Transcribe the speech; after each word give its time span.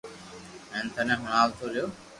ھون 0.71 0.85
ٿني 0.93 1.15
ھڻاوتو 1.21 1.65
رھيو 1.73 1.85